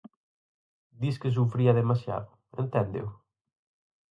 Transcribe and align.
Disque 1.01 1.29
sufría 1.37 1.77
demasiado, 1.81 2.29
enténdeo? 2.61 3.09